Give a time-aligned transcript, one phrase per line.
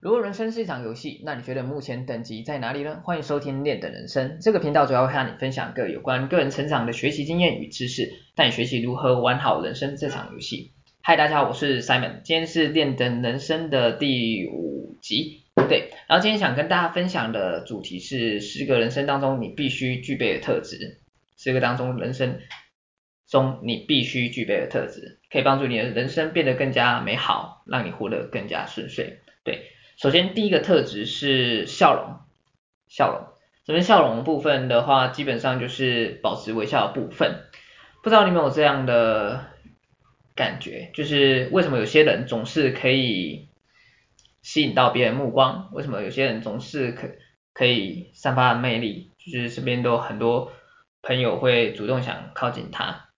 [0.00, 3.00] 如果人生是一场游戏，那你觉得目前等级在哪里呢？
[3.02, 10.70] 欢迎收听练的人生这个频道，主要会和你分享各有关个人成长的学习经验与知识，带你学习如何玩好人生这场游戏。
[11.02, 21.00] 嗨，大家好，我是 Simon，今天是练的人生的第五集，对，然后今天想跟大家分享的主题是十个人生当中你必须具备的特质，
[21.36, 22.38] 十个当中人生
[23.26, 29.72] 中你必须具备的特质，可以帮助你的人生变得更加美好，让你活得更加顺遂，对。
[30.00, 32.20] 首先，第一个特质是笑容，
[32.86, 33.34] 笑容。
[33.64, 37.42] 这边，笑容部分的话，基本上就是保持微笑的部分。
[38.00, 39.46] 不知道你有没有这样的
[40.36, 43.48] 感觉，就是为什么有些人总是可以
[44.40, 45.68] 吸引到别人目光？
[45.72, 47.08] 为什么有些人总是可
[47.52, 49.10] 可以散发魅力？
[49.18, 50.52] 就是身边都很多
[51.02, 53.08] 朋友会主动想靠近他。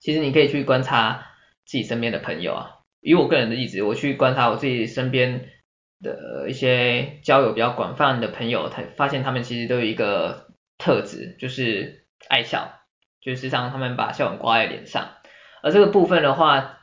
[0.00, 1.28] 其实你可以去观察
[1.64, 5.52] 自己身边的朋友啊，以我个人的例子，我去观察我自己身边。
[6.02, 12.80] 的一些交友比较广泛的朋友，他发现他们其实都有一个特质，就是爱笑，
[13.20, 15.08] 就是时常他们把笑容挂在脸上，
[15.62, 16.80] 而这个部分的话，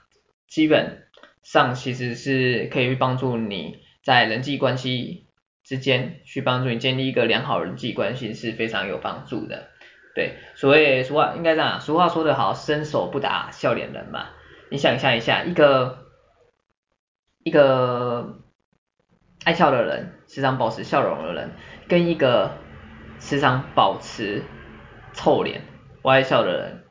[0.47, 1.07] 基本
[1.43, 5.27] 上其实是可以帮助你在人际关系
[5.63, 9.69] 之间，去帮助你建立一个良好人际关系是非常有帮助的。
[10.15, 14.29] 对，所谓俗话应该这样，俗话说得好，伸手不打笑脸人嘛。
[14.69, 16.07] 你想象一下，一个
[17.43, 18.39] 一个。
[19.43, 21.51] 爱笑的人，时常保持笑容的人，
[21.87, 22.57] 跟一个
[23.19, 24.43] 时常保持
[25.13, 25.61] 臭脸、
[26.01, 26.83] 不爱笑的人，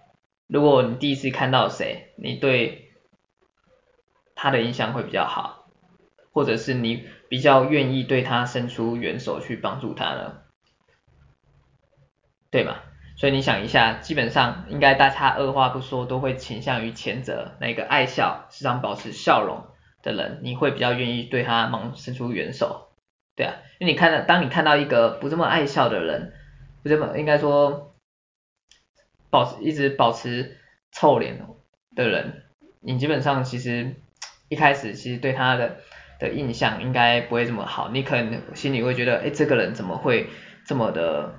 [0.48, 2.92] 如果你第一次看到谁，你对
[4.34, 5.66] 他的印象会比较好，
[6.32, 10.34] 或者是你比较愿意对他伸出援手去帮助他呢？
[12.50, 12.76] 对吗？
[13.16, 19.71] 所以你想一下，基本上应该大家二话不说都会倾向于前者，那个爱笑、时常保持笑容。
[20.02, 22.88] 的人，你会比较愿意对他忙伸出援手，
[23.36, 26.32] 对啊，因为你看到，当你看到一个不这么爱笑的人，
[26.82, 27.94] 不这么应该说
[29.30, 30.58] 保持一直保持
[30.90, 31.40] 臭脸
[31.94, 32.42] 的人，
[32.80, 33.94] 你基本上其实
[34.48, 35.76] 一开始其实对他的
[36.18, 40.28] 的印象应该不会这么好，你可能心里会觉得，哎，这个人怎么会
[40.66, 41.36] 这么的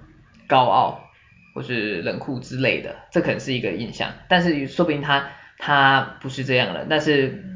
[0.47, 1.09] 高傲，
[1.53, 7.49] 或是冷酷之类的，这可能是一个印象，但是说不定他他不是这样的，但是。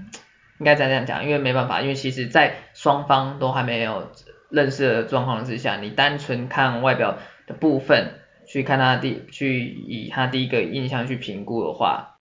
[0.59, 4.11] 应该再这样讲，因为没办法，因为其实，在双方都还没有
[4.49, 12.17] 认识的状况之下，你单纯看外表的部分，去看他第，去以他第一个印象去评估的话，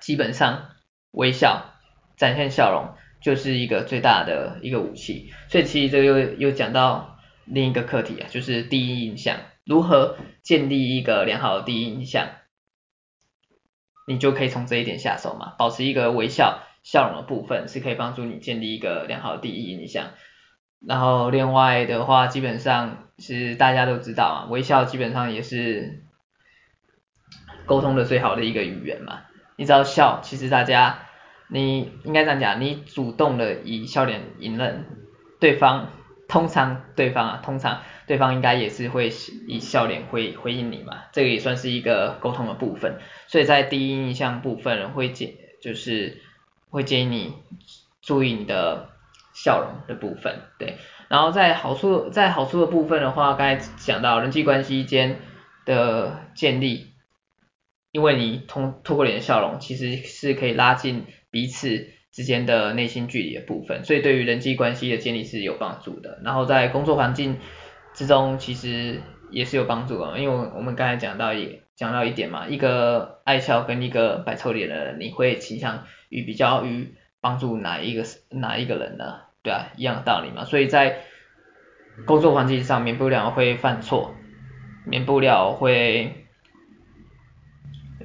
[0.00, 0.70] 基本上
[1.10, 1.74] 微笑，
[2.16, 5.30] 展现笑容就是一个最大的一个武器。
[5.48, 12.28] 所以其实这个又又讲到另一个课题啊，就是第一印象，如何建立一个良好的第一印象，
[14.06, 16.62] 你就可以从这一点下手嘛，保持一个微笑。
[16.82, 20.12] 笑容的部分是可以帮助你建立一个良好的第一印象，
[20.84, 26.04] 然后另外的话，基本上是大家都知道啊，微笑基本上也是
[27.66, 29.20] 沟通的最好的一个语言嘛。
[29.56, 31.00] 你只要笑，其实大家
[31.48, 34.86] 你应该这样讲，你主动的以笑脸迎人，
[35.38, 35.90] 对方
[36.28, 39.10] 通常对方啊，通常对方应该也是会
[39.46, 42.98] 以笑脸回回应你嘛，这个也算是一个沟通的部分。
[43.26, 46.22] 所以在第一印象部分会建就是。
[46.70, 47.34] 会建议你
[48.00, 48.88] 注意你的
[49.34, 50.76] 笑容的部分，对，
[51.08, 55.20] 然后在好处在好处的部分的话，刚才讲到人际关系间
[55.64, 56.92] 的建立，
[57.92, 66.20] 因为你通透过你的笑容，其实是可以拉近彼此之间的内心距离的部分，所以对于人际关系的建立是有帮助的。
[66.24, 67.38] 然后在工作环境
[67.94, 69.00] 之中，其实
[69.30, 75.86] 也是有帮助的，因为我们刚才讲到也讲到一点嘛，一个爱笑跟一个摆臭脸的人，你会倾向。
[76.10, 79.20] 于比较于帮助哪一个哪一个人呢？
[79.42, 80.44] 对啊，一样的道理嘛。
[80.44, 81.04] 所以在
[82.04, 84.14] 工作环境上，免不了会犯错，
[84.84, 86.26] 免不了会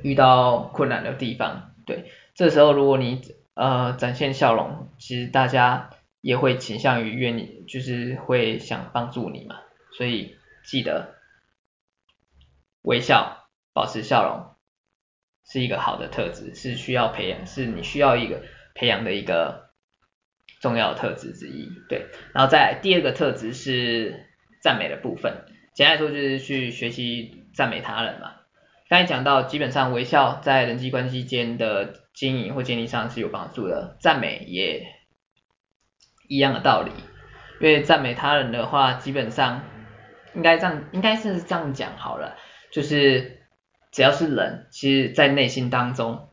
[0.04, 1.74] 遇到困难的地方。
[1.86, 3.22] 对，这时候如果你
[3.56, 5.90] 呃展现笑容，其实大家
[6.22, 9.58] 也会倾向于愿意，就是会想帮助你嘛。
[9.98, 11.16] 所以记得
[12.84, 13.45] 微笑，
[13.76, 14.56] 保持笑容。
[15.48, 18.42] 是一个好的特质，是需要培养，是你需要一个
[18.74, 19.70] 培养的一个
[20.60, 22.08] 重要特质之一，对。
[22.34, 24.26] 然后再第二个特质是
[24.64, 25.46] 赞美的部分，
[25.76, 28.32] 简单来说就是去学习赞美他人嘛。
[28.90, 34.84] 刚才讲到，基本上微笑在人际关系间的经营或建立上是有帮助的，赞美也
[36.28, 36.92] 一样的道理。
[37.62, 39.62] 因为赞美他人的话，基本上
[40.34, 42.36] 应该这样，应该是这样讲好了，
[42.72, 43.35] 就是。
[43.96, 46.28] 只要是人，其实，在内心当中，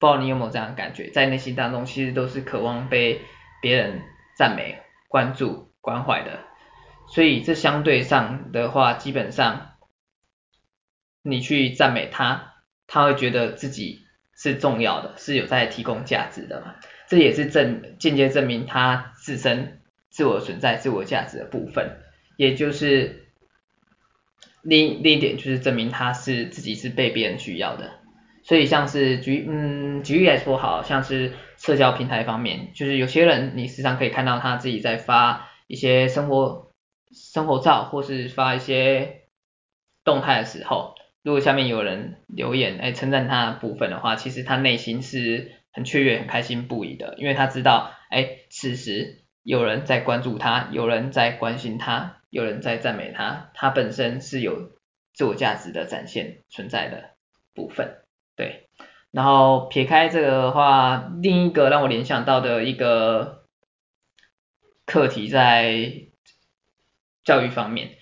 [0.00, 3.20] 不知道你有没有这样的感觉，在内心当中，其实都是渴望被
[3.62, 4.02] 别人
[4.36, 6.40] 赞美，关注、关怀的。
[7.06, 9.76] 所以这相对上的话，基本上
[11.22, 12.54] 你去赞美他，
[12.88, 14.00] 他会觉得自己
[14.36, 16.74] 是重要的，是有在提供价值的嘛。
[17.06, 22.00] 这也是证间接证明他自身自我存在、自我价值的部分，
[22.36, 23.29] 也就是
[24.62, 27.90] 另另一点就是证明他是自己是被别人需要的。
[28.42, 36.68] 所以像是举嗯举例来说，好像是社交平台方面，就是有些人你时常可以看到他自己在发一些生活。
[37.12, 39.22] 生活照或是发一些
[40.04, 54.72] 动态的时候，如果下面有人留言哎称赞他的部分的话，其实他内心是很雀跃、很开心不已的，因为他知道哎此时有人在关注他，有人在关心他，有人在赞美他，他本身是有
[55.12, 57.10] 自我价值的展现存在的
[57.54, 58.02] 部分，
[58.34, 58.68] 对。
[59.10, 63.44] 然后撇开这个的话，另一个让我联想到的一个
[64.86, 66.06] 课题在。
[67.22, 67.98] 教育方面，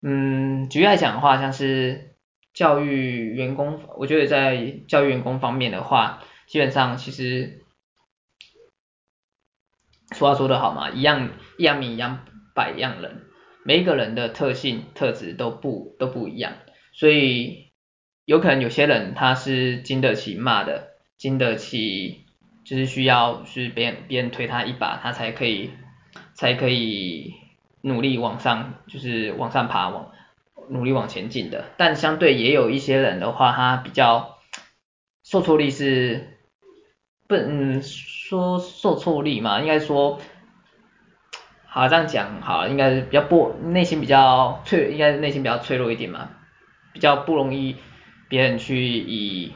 [0.00, 2.16] 嗯，举例来讲的话，像是
[2.54, 7.62] 教育员工，我觉得在教育员工方面的话，基本上其实，
[10.12, 11.28] 俗话说得好嘛，一样
[11.58, 12.24] 一样米养
[12.54, 13.23] 百样人，
[13.64, 16.52] 每一个人的特性特质都不都不一样，
[16.92, 17.72] 所以
[18.24, 22.24] 有可能有些人他是经得起骂的，经得起
[22.64, 25.70] 就是需要是别人别人推他一把，他才可以
[26.34, 27.34] 才可以。
[27.86, 30.10] 努力往上，就是往上爬，往
[30.70, 31.66] 努力往前进的。
[31.76, 34.38] 但相对也有一些人的话，他比较
[35.22, 36.38] 受挫力是
[37.28, 40.18] 不，嗯，说受挫力嘛，应该说，
[41.74, 46.30] 好这样讲好，应该是比较不内心比较脆，应该是内心比较脆弱一点嘛，
[46.92, 47.76] 比较不容易
[48.28, 49.52] 别人去以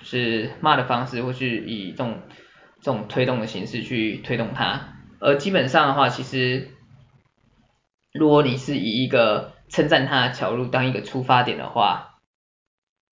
[0.00, 2.22] 就是骂的方式，或是以这种
[2.80, 4.96] 这种推动的形式去推动他。
[5.20, 6.70] 而基本上的话，其实。
[8.18, 12.14] 如果你是以一个称赞他的角度当一个出发点的话，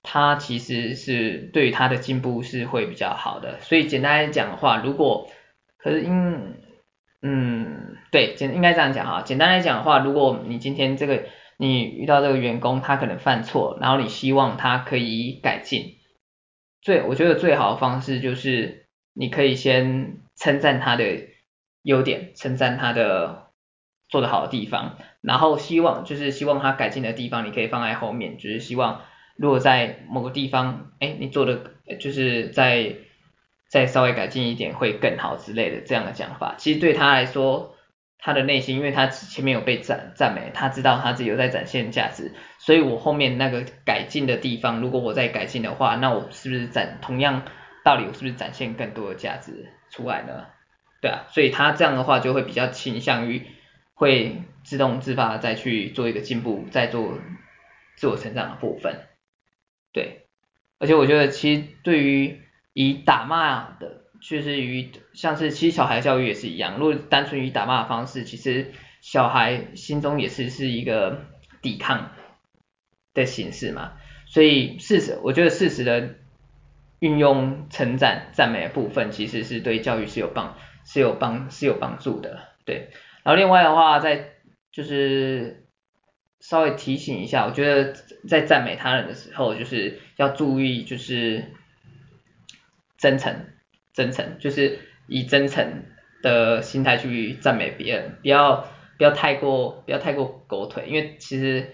[0.03, 3.61] 他其实是对于他的进步是会比较好的。
[3.61, 5.29] 所以简单来讲的话，如果
[5.77, 6.55] 可是因
[7.27, 11.25] 嗯对简应该这样讲哈，简单来讲的话，如果你今天这个
[11.57, 15.97] 你遇到这个员工他可能犯错，然后你希望他可以改进，
[16.83, 21.05] 最我觉得最好的方式就是你可以先称赞他的
[21.83, 23.43] 优点，称赞他的。
[24.11, 29.01] 做得好的地方，然后希望就是希望他改进的地方，你可以放在后面，就是希望
[29.37, 32.95] 如果在某个地方，哎，你做的就是在
[33.75, 36.55] 再稍微改进一点会更好之类的这样的讲法。
[36.59, 37.75] 其实对他来说，
[38.19, 47.43] 他的内心，因为他前面有被赞赞美，他知道他自己有在展现价值，所以我后面那个改进的地方，如果我再改进的话，那我是不是展同样
[47.83, 50.47] 道理，我是不是展现更多的价值出来呢？
[51.01, 53.43] 对啊，所以他这样的话就会比较倾向于。
[53.97, 57.17] 会自动自发的再去做一个进步，再做
[57.95, 59.07] 自我成长的部分，
[59.93, 60.27] 对，
[60.81, 62.43] 而且我觉得其实对于
[62.75, 71.25] 以打骂的，就是于像是其实小孩教育也是一样，如果单纯以打骂的方式，其实小孩心中也是是一个
[71.63, 72.11] 抵抗
[73.15, 73.93] 的形式嘛，
[74.27, 76.17] 所以事实，我觉得事实的
[76.99, 82.91] 运用称赞赞美的部分，其实是对教育是有帮是有帮是有帮助的，对。
[83.23, 84.33] 然后另外的话，再
[84.73, 85.67] 就是
[86.41, 87.95] 稍微提醒一下，我觉得
[88.29, 91.53] 在赞美他人的时候，就是要注意，就是
[93.05, 93.35] 真诚，
[93.93, 95.83] 真诚，就是以真诚
[96.23, 101.67] 的心态去赞美别人，不要不要太过不要太过狗腿，因为其实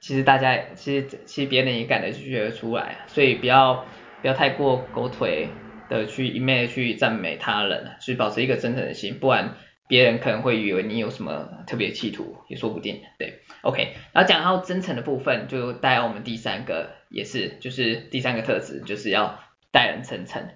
[0.00, 3.86] 其实大家其实其实别人也感觉得出来，所以不要
[4.20, 5.50] 不要太过狗腿
[5.88, 9.54] 的去一昧的去赞美他人，去保持一个真诚的心，不然。
[9.90, 13.00] 别人可能会以为你有什么特别企图，也说不定。
[13.18, 13.94] 对，OK。
[14.12, 20.48] 然后讲到真诚的部分，就带我们第三个，也是就是第三个特质，就是要待人真诚。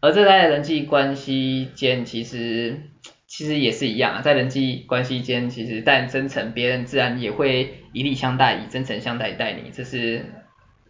[0.00, 2.90] 而这在人际关系间，其实
[3.26, 10.26] 其实也是一样啊，在人际关系间，其实待人真诚，别人自然也会以礼相待，以真诚相待待你，这是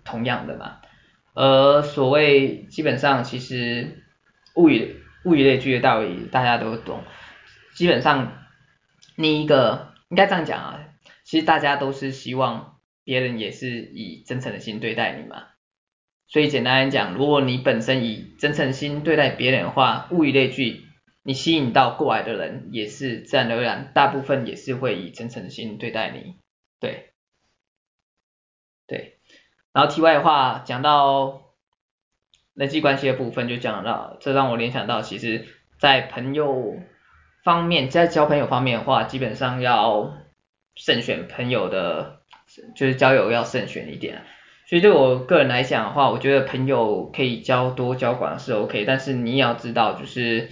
[0.04, 0.78] 同样的嘛。
[1.34, 4.02] 而所谓基本上，其实
[4.54, 7.02] 物以物以类聚的道理，大家都懂。
[7.74, 8.32] 基本上，
[9.14, 10.80] 另一个应该这样讲啊，
[11.24, 15.44] 其实大家都是希望别人也是以真诚的心对待你嘛。
[16.28, 20.82] 所以简单来讲，如果你本身以真诚心对待别人的话，物以类聚，
[21.22, 26.34] 你吸引到过来的人也是自然而然，大部分也是会以真诚心对待你。
[26.80, 27.10] 对，
[28.86, 29.18] 对。
[29.72, 31.52] 然后题外的话，讲到
[32.54, 35.46] 人际关系的部分就讲到，这让我联想到，其实，
[35.78, 36.76] 在朋友。
[37.44, 40.18] 方面，在交朋友方面的话，基本上要
[40.74, 42.22] 慎选朋友的，
[42.74, 44.24] 就是交友要慎选一点。
[44.68, 50.48] 所以对我个人来讲的话，我觉得朋友可以交多交广是 OK，但是你也要知道，就是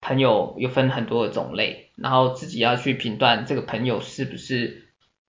[0.00, 4.84] 朋友有分很多的种类，然后自己要去评断这个朋友是不是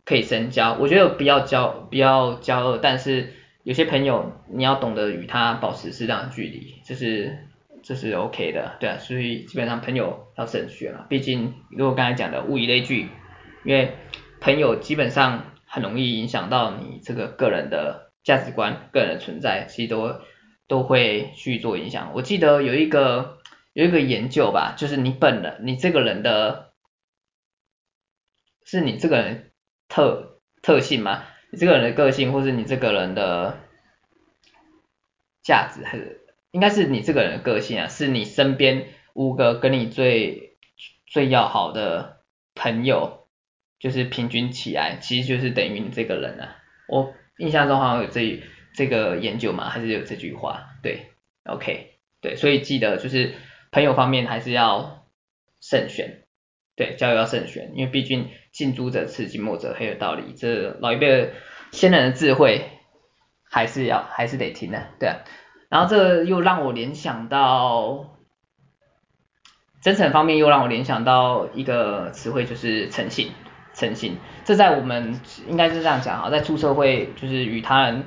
[0.06, 0.77] 可以深交。
[0.79, 7.39] 我觉得不要交，不要交恶，但是有些朋友你要懂得与他保持适当距离，这是
[7.82, 13.10] 这是 OK 的，对啊，所以基本上朋友要慎选了，毕竟如果刚才讲的物以类聚，
[13.65, 13.94] 因为
[14.39, 18.06] 朋友基本上很容易影响到你这个个人的。
[18.28, 20.20] 价值观、个人的存在，其实都
[20.68, 22.12] 都会去做影响。
[22.14, 23.38] 我记得有一个
[23.72, 26.74] 有一个研究吧，就是你本人，你这个人的，
[28.66, 29.54] 是你这个人
[29.88, 31.24] 特特性吗？
[31.52, 33.60] 你这个人的个性，或是你这个人的
[35.42, 36.20] 价值，还是
[36.52, 37.88] 应该是你这个人的个性啊？
[37.88, 40.58] 是你身边五个跟你最
[41.06, 42.24] 最要好的
[42.56, 43.26] 朋友，
[43.80, 46.58] 就是平均起来，其实就是等于你这个人啊。
[46.90, 47.14] 我。
[47.38, 48.41] 印象中好像有这
[48.74, 51.12] 这个研究嘛，还是有这句话，对
[51.46, 53.34] ，OK，对，所以记得就是
[53.72, 55.06] 朋友方面还是要
[55.62, 56.24] 慎选，
[56.75, 61.32] 对，交友要慎选，因为毕竟近朱者赤，近墨者黑的道理，这老一辈
[61.72, 62.70] 先人的智慧
[63.50, 65.20] 还是要还是得听的，对啊，
[65.70, 68.17] 然后这又让我联想到
[69.82, 73.32] 真诚方面，又让我联想到一个词汇，就是诚信。
[73.78, 78.04] 诚信，这在我们应该是这样讲哈，在出社会就是与他人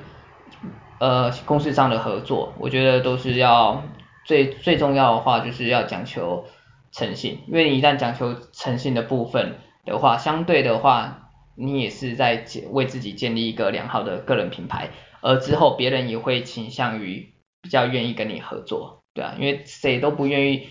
[0.99, 3.81] 呃公司上的合作，我觉得都是要
[4.25, 6.45] 最最重要的话就是要讲求
[6.91, 14.89] 诚信，因为你一旦讲求诚信的部分的话，相对的话你也是在为自己建立一个良好的个人品牌，
[15.21, 20.67] 而之后别人也会倾向于比较愿意跟你合作，对啊，因为谁都不愿意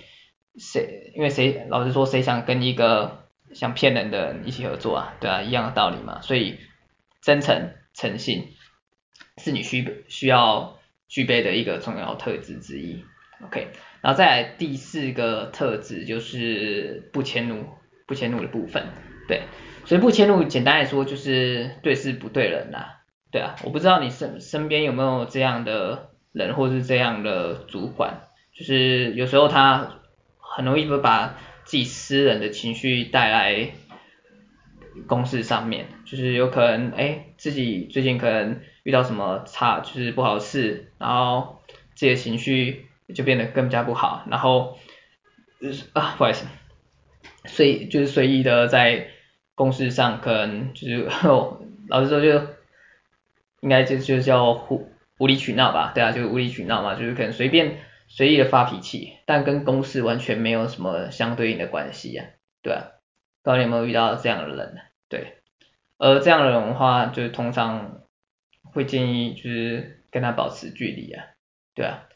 [0.59, 6.21] 谁，因为谁老实说谁想跟一个想骗人的一起合作啊，对啊，一样的道理嘛。
[6.21, 6.59] 所以
[7.23, 8.55] 真诚、诚信
[9.39, 10.79] 是你需需要
[11.09, 13.05] 具备的一个重要特质之一。
[13.45, 13.69] OK，
[14.03, 17.65] 然后再来第四个特质就是不迁怒，
[18.07, 18.87] 不迁怒的部分。
[19.27, 19.43] 对，
[19.85, 23.01] 所以不迁怒简单来说就是对事不对人啦。
[23.31, 30.01] 对啊，我不知道你身身边有没有这样的人，或是这样的主管，就是有时候他
[30.39, 31.39] 很容易会把
[31.71, 33.69] 自己私人的情绪带来
[35.07, 41.63] 公事上面，就是有可能哎，自己最近可能遇到什么差，就是不好事，然后
[41.95, 44.81] 自己的情绪就变得更加不好，然后
[45.93, 46.45] 啊不好意思，
[47.45, 49.07] 随就是随意的在
[49.55, 51.09] 公事上可能就是
[51.89, 52.49] 老实说就
[53.61, 57.79] 应该就就叫无无理取闹吧，对啊，就是无理取闹嘛，就是可能随便。
[58.13, 62.25] 随意的发脾气，但跟公事完全没有什么相对应的关系呀，
[62.61, 62.91] 对啊，
[63.43, 64.81] 不知道你有没有遇到这样的人呢？
[65.09, 65.39] 对，
[65.97, 68.01] 而这样的人的话，就是通常
[68.65, 71.25] 会建议就是跟他保持距离啊，
[71.73, 72.09] 对啊，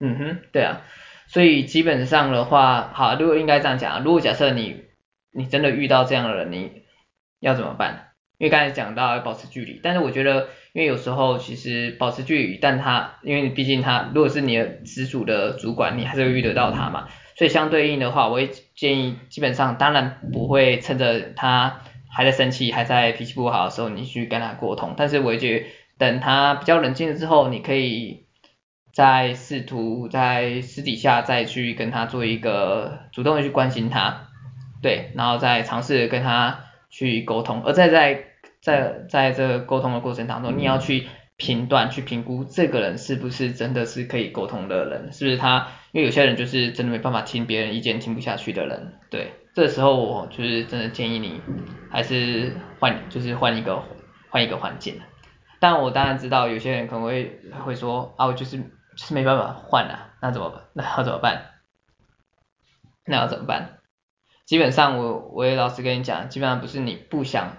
[0.00, 0.82] 嗯哼，对啊，
[1.28, 4.84] 所以基本上的话，好，如果应该这样讲，如果假设你
[5.30, 6.82] 你真的遇到这样的人，你
[7.38, 8.08] 要怎么办？
[8.38, 25.66] 因为刚才讲到要保持距离，但是我觉得，因为有时候其实保持距离，但他因为毕竟他如果是你的直属的主管，你还是会遇得到他嘛，所以相对应的话，我会建议基本上当然不会趁着他还在生气、还在脾气不好的时候，你去跟他沟通，但是我觉得
[25.98, 28.24] 等他比较冷静了之后，你可以
[28.94, 34.28] 再试图在私底下再去跟他做一个主动的去关心他，
[34.80, 38.31] 对，然后再尝试跟他去沟通，而在在。
[38.62, 45.66] 在在这个沟通的过程当中，你要去评断、去评估这个人是不是真的是可以沟通的人，是不是他？
[45.90, 48.94] 因为有些人就是真的没办法听别人意见、听不下去的人。
[49.10, 51.40] 对，这时候我就是真的建议你
[51.90, 53.82] 还是换，就是换一个
[54.30, 55.00] 换一个环境。
[55.58, 58.64] 但我当然知道有些人可能会会说啊，我就是就
[58.96, 60.62] 是没办法换啊，那怎么办？
[60.72, 61.50] 那要怎么办？
[63.04, 63.78] 那要怎么办？
[64.46, 67.56] 基本上我我也老实跟你讲，基本上不是你不想。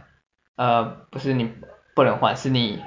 [0.56, 1.52] 呃，不是你
[1.96, 2.80] 不能换，是你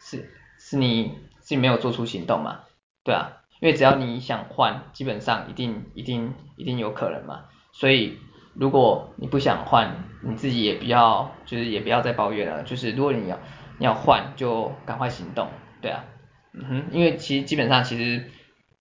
[0.00, 2.60] 是是你是你没有做出行动嘛，
[3.04, 8.18] 对啊，因为只要你想换，基本上一定一定一定有可能嘛，所以
[8.54, 13.38] 如果你不想换，你自己也不要就是也不要再抱怨了，就是如果你要
[13.78, 15.48] 你要换，就赶快行动，
[15.80, 16.04] 对啊，
[16.52, 18.30] 嗯哼，因为其实基本上其实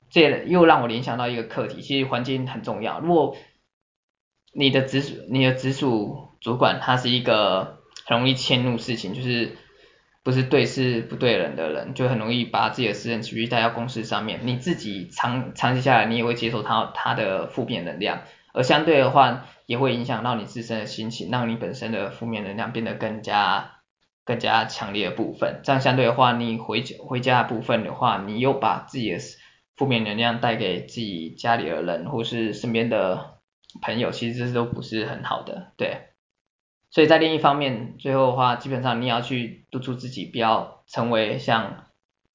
[0.10, 3.38] 这又让我联想到一个课题，其实环境很重要，如果
[4.54, 7.79] 你的直属你的直属主管他是一个。
[8.18, 9.58] 容易迁怒事情，就是
[10.24, 14.42] 不是对事不对人的人，就很容易把自己的私人情绪带到公司上面。
[14.44, 18.22] 你自己长长期下来，你也会接受他他的负面能量，
[18.54, 23.80] 而相对的话，也会影响到你自身的心情，让你本身的负面能量变得更加
[24.26, 25.62] 更加强烈的部分。
[25.64, 29.20] 这样相对的话，你回回家的部分的话，你又把自己的
[29.78, 33.38] 负面能量带给自己家里的人或是身边的
[33.82, 36.09] 朋友，其实这都不是很好的，对。
[36.92, 41.86] 所以在另一方面，最后的话，基本上你要去督促自己，不要成为像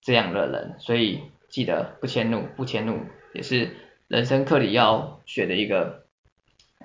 [0.00, 0.76] 这样的人。
[0.78, 3.00] 所以记得不迁怒，不迁怒
[3.34, 6.04] 也是人生课里要学的一个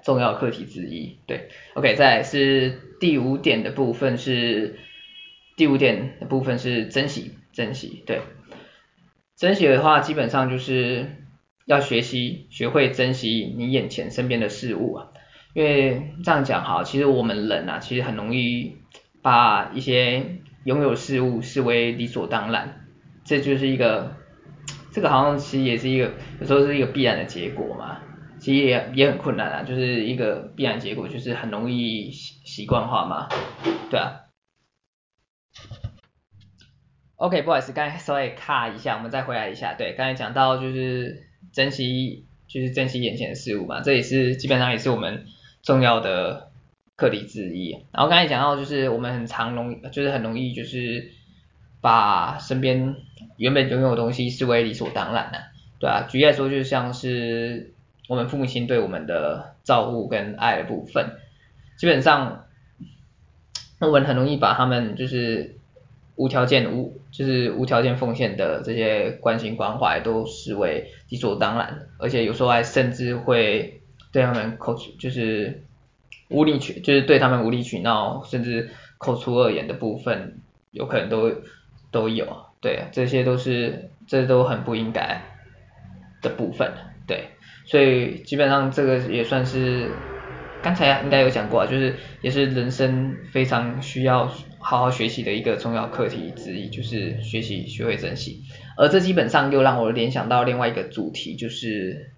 [0.02, 1.20] 重要课题之一。
[1.28, 4.80] 对，OK，再来是第五点的部分是
[5.56, 8.02] 第五点的部分是珍惜，珍惜。
[8.08, 8.22] 对，
[9.36, 11.18] 珍惜的话，基本上就是
[11.66, 15.09] 要学习学会珍惜你眼前身边的事物啊。
[15.54, 18.78] 因为这样讲哈，其实我们人啊，其实很容易
[19.24, 22.86] 把一些拥有事物视为理所当然，
[23.26, 24.16] 这就是一个，
[24.92, 28.00] 这个好像其实也是一个，有时候是一个必然的结果嘛，
[28.38, 33.28] 其实也也很困难啊，就是一个必然结果，就是很容易习习惯化嘛，
[33.90, 34.22] 对啊。
[37.16, 45.26] OK，不好意思，刚才稍微卡一下，我们再回来一下，对，刚才讲到就是珍惜，就是珍惜眼前的事物嘛，这也是基本上也是我们。
[45.62, 46.50] 重要的
[46.96, 51.12] 课题之一，然后刚才讲到就是我们很常容，就是很容易就是
[51.82, 52.96] 把身边
[53.38, 55.40] 原本拥有的东西视为理所当然的，
[55.80, 57.74] 对啊，举例来说，就像是
[58.08, 61.18] 我们父母亲对我们的照顾跟爱的部分，
[61.78, 62.46] 基本上
[63.80, 65.58] 我们很容易把他们就是
[66.16, 73.79] 无条件无就是无条件奉献的这些关心关怀都视为理所当然，而且有时候还甚至会。
[74.12, 75.64] 对他们口就是
[76.30, 81.32] 无理取，就是对他们无理取闹，甚至口出恶言的部分，有可能都
[81.92, 82.26] 都有，
[82.60, 85.22] 对，这些都是这都很不应该
[86.22, 86.72] 的部分，
[87.06, 87.30] 对，
[87.66, 89.92] 所以基本上这个也算是
[90.64, 94.26] 刚才应该有讲过，就是也是人生非常需要
[94.58, 98.42] 好好学习的一个重要课题之一，就是学习学会珍惜，
[98.76, 102.12] 而这基本上又让我联想到另外一个主题，就是。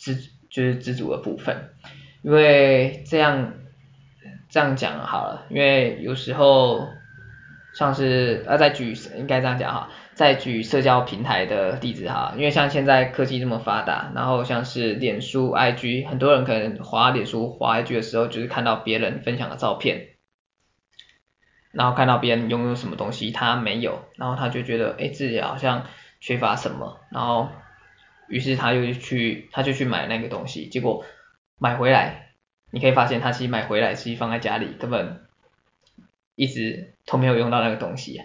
[0.00, 0.16] 知
[0.48, 1.68] 就是知足的部分，
[2.22, 3.52] 因为这样
[4.48, 6.88] 这样讲好了，因为有时候
[7.74, 20.08] 像是啊，再举应该这样讲哈，再举社交平台的例子哈，因为像现在科技这么发达，然后像是脸书、IG，很多人可能滑脸书、滑 IG 的时候，就是看到别人分享的照片，
[21.72, 25.84] 然后看到别人拥有什么东西他没有，然后他就觉得哎自己好像
[26.20, 27.50] 缺乏什么，然后。
[28.30, 31.04] 于是他又去，他就去买那个东西，结果
[31.58, 32.34] 买回来，
[32.70, 35.26] 你可以发现他其实买回来其实放在家里，根本
[36.36, 38.22] 一直都没有用到那个东西，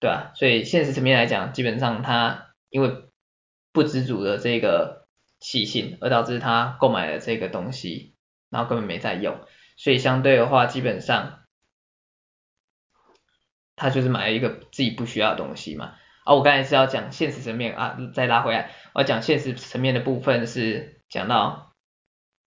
[0.00, 0.32] 对吧？
[0.34, 3.04] 所以现实层面来讲，基本上他因为
[3.72, 5.06] 不知足的这个
[5.38, 8.14] 习性，而导致他购买了这个东西，
[8.50, 9.40] 然后根本没在用，
[9.76, 11.44] 所以相对的话，基本上
[13.76, 15.94] 他就是买了一个自己不需要的东西嘛。
[16.24, 21.74] 啊，我刚才是要讲现实层面啊，再拉回来，我要讲现实层面的部分是讲到，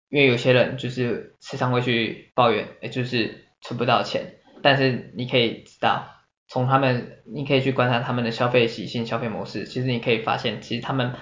[0.10, 6.08] 因为有些人就是时常会去抱怨，诶就是存不到钱，但是你可以知道，
[6.48, 11.14] 从他们，你可以去观察他们的消费习性、消费模式，其实你可以发现，其实他们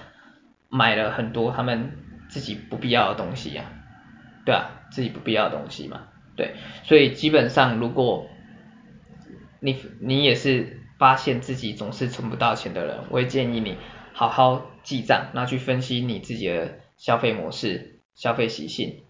[0.70, 1.90] 买了很多他们
[2.30, 3.70] 自己不必要的东西呀，
[4.46, 8.26] 对啊，自己不必要的东西嘛，对，所以基本上如果
[9.60, 10.80] 你你也是。
[10.98, 13.76] 发现自己总是存不到钱的人，我会建议你
[14.12, 19.02] 好好记账，然后去分析你自己的消费模式、消费习性，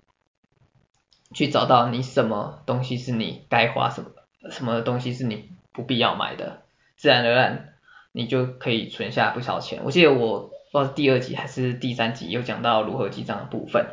[1.32, 4.10] 去找到你什么东西是你该花什么，
[4.50, 6.62] 什么东西是你不必要买的，
[6.96, 7.74] 自然而然
[8.12, 9.82] 你就可以存下不少钱。
[9.84, 13.86] 我记得我不知道第二集还是第三集有讲到如何记账的部分，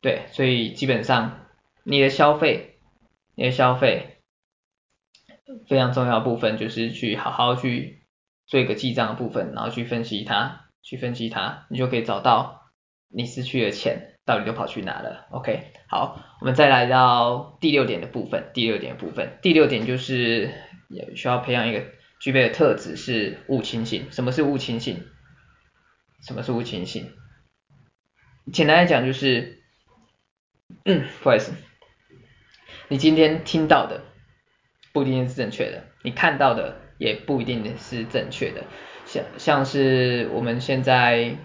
[0.00, 1.46] 对，所以基本上
[1.84, 2.76] 你的消费，
[3.36, 4.15] 你的消费。
[5.68, 8.06] 非常重要部分就是去好好去
[8.46, 12.70] 做一个记账的部分，然后去分析它，去分析它，你就可以找到
[13.08, 15.26] 你失去的钱到底都跑去哪了。
[15.30, 20.52] OK，好，我们再来到第六点的部分，第六点部分，第六点就是
[20.88, 21.84] 也需要培养一个
[22.20, 24.10] 具备的特质是物轻性。
[24.10, 25.04] 什么是物轻性？
[26.22, 27.12] 什么是物轻性？
[28.52, 29.62] 简单来讲就是，
[30.84, 31.52] 嗯，不好意思，
[32.88, 34.02] 你今天听到的。
[34.96, 38.64] 不一定是正确的，你看到的也不一定是正确的，
[39.04, 41.36] 像像是我们现在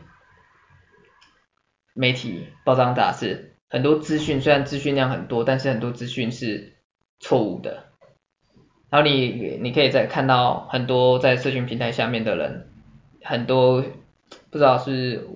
[1.93, 6.77] 媒体报章杂志很多资讯，虽然资讯量很多，但是很多资讯是
[7.19, 7.87] 错误的，
[8.89, 12.69] 然后你你可以再看到很多在社群平台下面的人，
[13.21, 13.83] 很多
[14.49, 15.27] 不知道是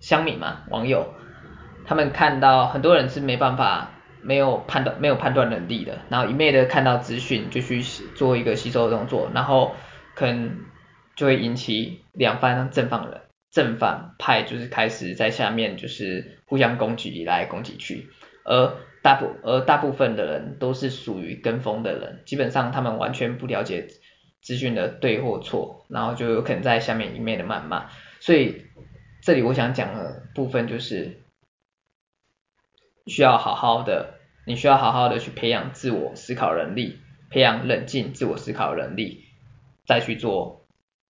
[0.00, 1.14] 乡民嘛，网友，
[1.84, 7.82] 他们看到很多人是没办法没有判断没有判断能力的，然后一昧的看到资讯就去
[8.14, 9.74] 做一个吸收的动作，然后
[10.14, 10.58] 可能
[11.16, 18.08] 就会引起两方正方人正反派就是开始在下面就是互相攻击来攻击去，
[18.44, 23.88] 而大部而大部分的人都是属于跟风的人，基本上他们完全不了解
[24.42, 27.88] 资讯的对或错，然后就有可能在下面一面的谩骂。
[28.20, 28.66] 所以
[29.22, 31.22] 这里我想讲的部分就是
[33.10, 34.14] 需要好好的，
[34.46, 39.24] 你需要好好的去培养自我思考能力，培养冷静自我思考能力，
[39.86, 40.64] 再去做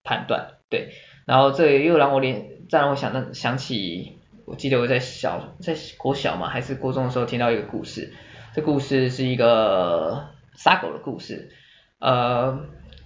[0.04, 0.54] 判断。
[0.70, 0.90] 对，
[1.26, 4.16] 然后这又让我联，再让我想到想起。
[4.46, 8.12] 我记得我在小在国小嘛还是国中的时候听到一个故事，
[8.56, 11.52] 这故事是一个杀狗的故事，
[12.00, 12.60] 呃，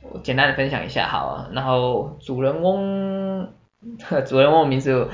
[0.04, 3.54] 我简单的分享一下好，然后主人翁，
[4.26, 5.10] 主人翁的名字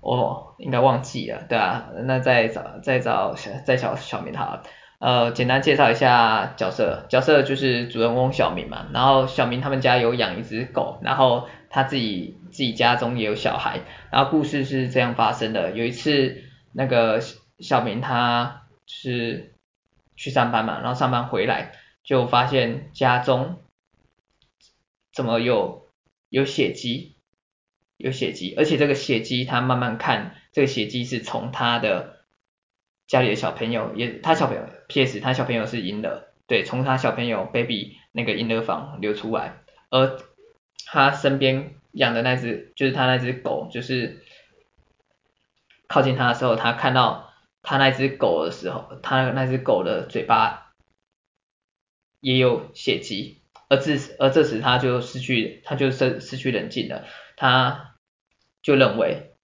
[0.00, 3.34] 我应该忘记了，对啊，那再找再找
[3.64, 4.62] 再找小明好了，
[4.98, 12.36] 呃，简单介绍一下角色，角色就是主人翁小明嘛，然后小明他们家有养一只狗，然后他自己。
[12.50, 15.70] 自己家中也有小孩，然后故事是这样发生的。
[15.70, 17.20] 有一次，那个
[17.60, 19.54] 小明他是
[20.16, 21.70] 去上班嘛，然后上班回来
[22.02, 23.60] 就发现家中
[25.12, 25.86] 怎么有
[26.28, 27.14] 有血迹，
[28.00, 32.24] 有血迹，而且这个血迹他慢慢看，这个血迹是从他的
[33.06, 40.18] 家里的小朋友，也他小朋友 PS 他小朋友是婴儿，对，从他小朋友 baby 那个婴儿房流出来，而
[40.86, 41.74] 他身边。
[41.92, 44.22] 养的那只就是他那只狗，就是
[45.88, 47.32] 靠近他的时候，他看到
[47.62, 50.72] 他那只狗的时候，他那只狗的嘴巴
[52.20, 57.04] 也有血迹，而这而这时他就失去，他就失失去冷静了，
[57.36, 57.89] 他
[58.62, 59.34] 就认为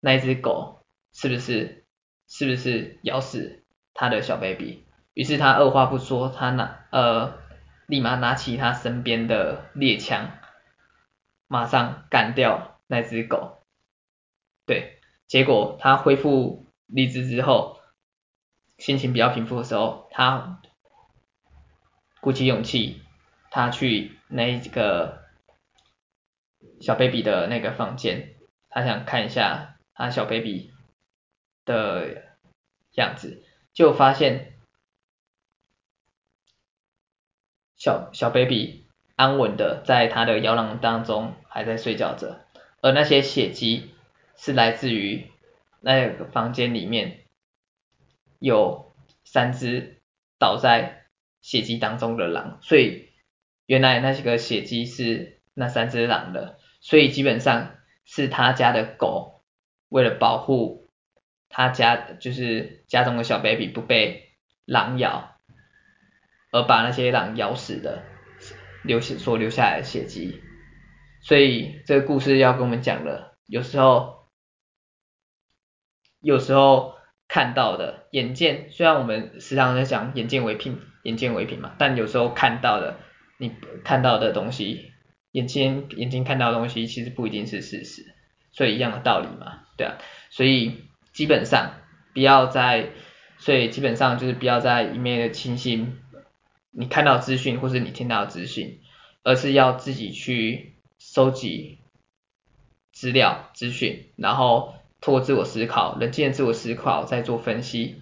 [0.00, 1.86] 那只狗是不是
[2.28, 3.64] 是不是咬死
[3.94, 7.38] 他的小 baby，于是他二话不说，他拿呃
[7.86, 10.30] 立马拿起他身边的猎枪。
[11.48, 13.62] 马上干掉那只狗，
[14.66, 17.78] 对，结果他恢复理智之后，
[18.78, 20.60] 心情比较平复的时候，他
[22.20, 23.00] 鼓起勇气，
[23.52, 25.22] 他去那一个
[26.80, 28.34] 小 baby 的那个房间，
[28.76, 30.70] 他想看一下他小 baby
[31.64, 32.24] 的
[32.92, 34.52] 样子，就发现
[37.78, 38.84] 小小 baby。
[39.14, 42.44] 安稳的在他的摇篮当中还在睡觉着，
[42.82, 43.94] 而那些血迹
[44.36, 45.30] 是来自于
[45.80, 47.24] 那个房间里面
[48.38, 50.02] 有三只
[50.38, 51.06] 倒在
[51.40, 53.08] 血迹当中的狼，所以
[53.64, 57.74] 原来那些个血迹是那三只狼的，所以基本上
[58.06, 59.44] 是他家的狗
[59.90, 60.88] 为了保护
[61.50, 64.30] 他家就是家中的小 baby 不被
[64.64, 65.36] 狼咬，
[66.50, 68.02] 而把那些狼咬死的。
[68.82, 70.40] 留下所留下来的血迹，
[71.20, 74.28] 所以这个故事要跟我们讲的，有时候，
[76.20, 76.94] 有时候
[77.26, 83.00] 看到的眼见，虽然我们时常在讲眼见为凭，眼见为凭嘛，但有时候看到的，
[83.38, 84.92] 你看到的东西，
[85.36, 88.14] 眼睛眼睛看到的东西，其实不一定是事实，
[88.52, 89.98] 所以一样的道理嘛，对啊，
[90.30, 91.74] 所以基本上
[92.14, 92.88] 不要在，
[93.36, 95.98] 所以基本上就是不要在一面的轻信。
[96.70, 98.80] 你看到资讯或是你听到资讯，
[99.24, 101.80] 而是要自己去收集
[102.92, 108.00] 资料资讯，然后通过自我思考，冷静的自我思考，再做分析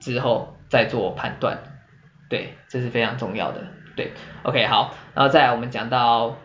[0.00, 1.64] 之后再做判断，
[2.28, 4.12] 对，这是非常重要的，对
[4.44, 6.36] ，OK 好，然后再来我们讲到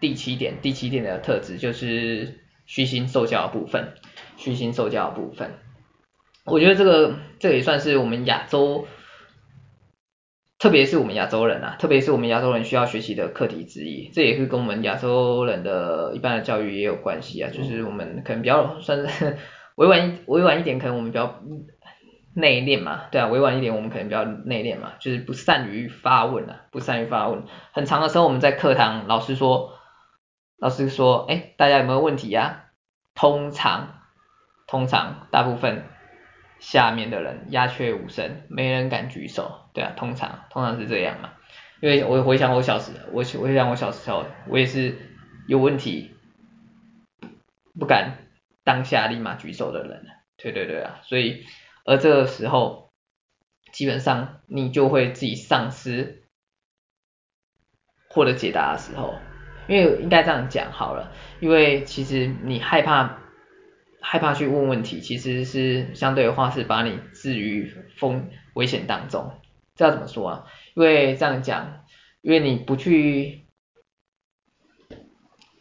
[0.00, 3.94] 第七点，第七点的特质就是虚心受教的部分，
[4.36, 5.52] 虚心受教的部分，
[6.44, 8.86] 我觉得这个这个也算是我们亚洲。
[10.60, 17.48] 特别是我们亚洲人啊，特别是我们亚洲人需要学习的课题之一，这也是跟我们亚洲人的一般的教育也有关系啊。
[17.52, 19.36] 就是我们可能比较算是
[19.76, 21.40] 委婉委婉一点，可能我们比较
[22.34, 27.44] 内敛嘛，对啊，委婉一点我们可能比较内敛嘛，就是不善于发问啊，不善于发问。
[27.70, 29.74] 很长的时候我们在课堂，老师说，
[30.58, 32.66] 老师说，哎，大家有没有问题呀？
[33.14, 34.02] 通常，
[34.66, 35.84] 通常大部分。
[36.60, 41.34] 下面的人鸦雀无声，没人敢举手，对啊，通常通常是这样嘛。
[41.80, 44.98] 因为我回想我小时，我回想我小时候，我也是
[45.46, 46.16] 有问题
[47.78, 48.26] 不敢
[48.64, 51.46] 当下立马举手的人，对对对啊，所以
[51.84, 52.90] 而这个时候
[53.70, 56.24] 基本上你就会自己丧失
[58.10, 59.14] 获得解答的时候，
[59.68, 63.18] 因为应该这样讲好了，因为其实你害怕
[64.00, 69.32] 害怕去问问题，其实是相对的话是把你置于风危险当中。
[69.76, 70.44] 这要怎么说啊？
[70.74, 71.84] 因为这样讲，
[72.22, 73.46] 因为你不去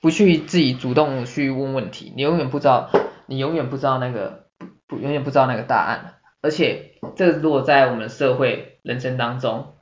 [0.02, 2.89] 不去自己主动去问问题，你永远不知道，
[3.26, 4.48] 你永远不知道那个
[4.88, 6.15] 不永远不知道那个答案。
[6.41, 9.76] 而且这如果在我们社会人生当中，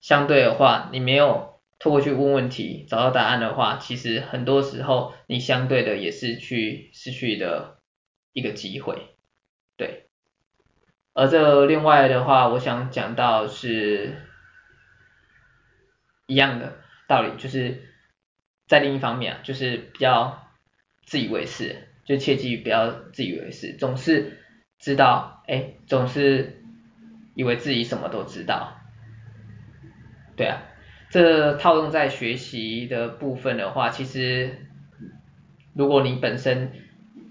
[0.00, 7.78] 相对的话，你没有透过去问问题找到答案的话，其实很多时候你相对的也是去失去的
[8.32, 9.16] 一个机会，
[9.76, 10.06] 对。
[11.14, 14.14] 而这另外的话，我想讲到是
[16.26, 16.76] 一样的
[17.08, 17.82] 道理，就是
[18.66, 20.48] 在另一方面啊，就是比较
[21.04, 24.38] 自以为是，就切记不要自以为是，总是
[24.78, 26.62] 知道，哎，总是
[27.34, 28.78] 以为自己什么都知道。
[30.36, 30.62] 对啊，
[31.10, 34.66] 这套用在学习的部分的话，其实
[35.74, 36.72] 如果你本身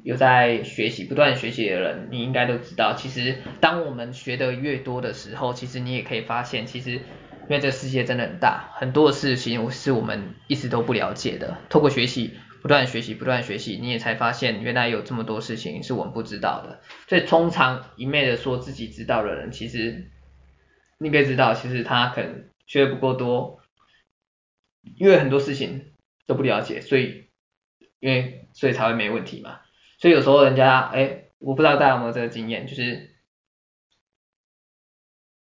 [0.04, 11.58] 有在学习、不断学习的人，你应该都知道，其实当我们学的越多的时候，其实你也可以发现，其实因为这个世界真的很大，很多的事情是我们一直都不了解的。
[11.70, 16.80] 透过学习，不断学习，不断学习，你也才发现原来有这么多事情是我们不知道的。
[17.08, 20.10] 所以通常一昧的说自己知道的人，其实
[20.98, 23.57] 你可以知道，其实他可能学的不够多，
[24.98, 25.94] 因为很多事情
[26.26, 27.30] 都不了解，所以
[28.00, 29.60] 因为所以才会没问题嘛。
[30.00, 33.16] 所以有时候人家，哎，我不知道大家有没有这个经验，就是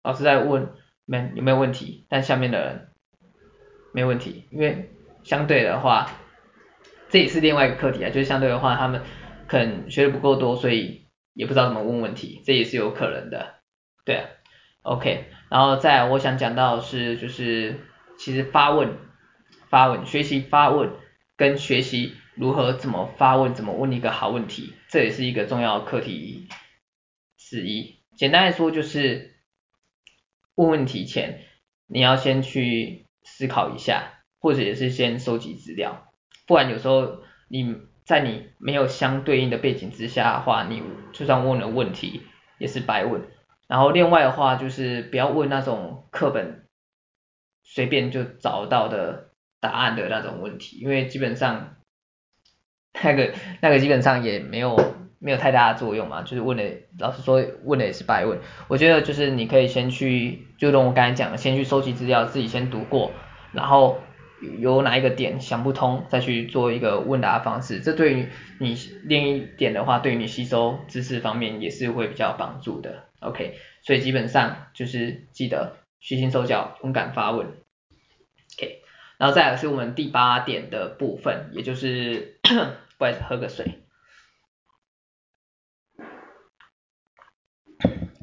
[0.03, 0.73] 老师在问
[1.05, 2.89] 没有没有问题，但下面的人
[3.93, 4.89] 没问题，因为
[5.23, 6.09] 相对的话，
[7.09, 9.01] 这也是另外一个课题啊，就是相对的话，他们
[9.47, 13.55] 可能学的不够多，所以也不知道怎么问问题，这也是有可能的，
[14.05, 14.29] 对啊
[14.83, 17.79] ，OK，然后再我想讲到是，就是
[18.17, 18.97] 其实发问，
[19.69, 20.91] 发问，学习发问
[21.35, 22.13] 跟学习。
[22.39, 26.47] 如何怎么发问，怎么问一个好问题，这也是一个重要课题
[27.35, 27.95] 之一。
[28.15, 29.33] 简单来说就是，
[30.53, 31.39] 问问题前
[31.87, 36.13] 你要先去思考一下，或者也是先收集资料，
[36.45, 37.75] 不然有时候你
[38.05, 42.21] 在你没有相对应的背景之下的话，你就算问了问题
[42.59, 43.23] 也是白问。
[43.67, 46.67] 然后另外的话就是不要问那种课本
[47.63, 49.26] 随便就找到的
[49.67, 51.73] 答案的那种问题，因为基本上。
[53.03, 54.75] 那个那个基本上也没有
[55.19, 56.63] 没有太大的作用嘛，就是问了，
[56.97, 58.39] 老实说问了也是白问。
[58.67, 63.11] 我觉得就是你可以先去，就跟我刚才讲的，先去收集资料，自己先读过，
[63.51, 63.99] 然后
[64.57, 67.81] 有哪一个点想不通，再去做一个问答方式。
[67.81, 73.03] 这对于你另一点的话，对于你吸收知识方面也是会比较有帮助的。
[73.19, 77.45] OK，所以基本上就是记得虚心受教，勇敢发问。
[79.17, 82.39] 然后再来是我们第八点的部分，也就是。
[82.97, 83.83] 不好意思，喝个水。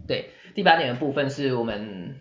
[0.08, 2.20] 对，第八点的部分是我们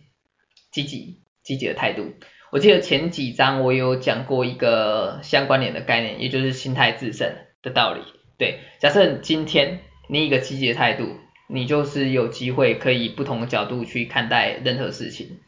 [0.72, 2.14] 积极积极的态度。
[2.52, 8.02] 我记得前几章我有讲过一个相关联的概念，也就是心态致胜的道理。
[8.38, 11.18] 对，假设今天你一个积极的态度，
[11.50, 15.40] 你就是有机会可以不同的角度去看待任何事情。